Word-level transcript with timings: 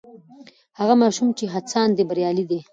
هغه 0.79 0.93
ماشوم 1.01 1.29
چې 1.37 1.45
هڅاند 1.53 1.91
دی 1.97 2.03
بریالی 2.09 2.45
دی. 2.49 2.59